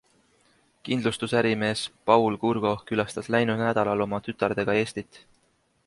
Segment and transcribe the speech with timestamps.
[0.87, 5.23] Kindlustusärimees Paul Kurgo külastas läinud nädalal oma tütardega Eestit.